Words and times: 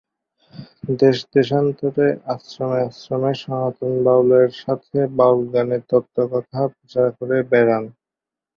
দেশ-দেশান্তরে, 0.99 2.05
আশ্রমে- 2.33 2.85
আশ্রমে 2.87 3.31
সনাতন 3.41 3.93
বাউল 4.05 4.29
এর 4.39 4.51
সাথে 4.61 4.97
বাউল 5.17 5.41
গান 5.53 5.69
এর 5.71 5.83
তত্ত্ব 5.89 6.17
কথা 6.33 6.59
প্রচার 6.73 7.07
করে 7.17 7.37
বেরান। 7.51 7.83